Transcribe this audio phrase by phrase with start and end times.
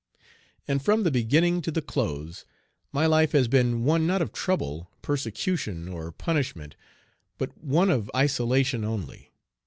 [0.67, 2.43] And from the beginning to the close
[2.91, 6.75] my life has been one not of trouble, persecution, or punishment,
[7.37, 9.31] but one of isolation only.